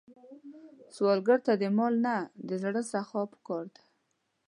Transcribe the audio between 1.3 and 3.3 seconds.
ته د مال نه، د زړه سخا